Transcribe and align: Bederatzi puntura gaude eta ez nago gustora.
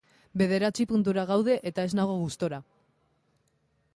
Bederatzi 0.41 0.85
puntura 0.91 1.25
gaude 1.33 1.59
eta 1.71 1.85
ez 1.89 1.93
nago 2.01 2.17
gustora. 2.23 2.61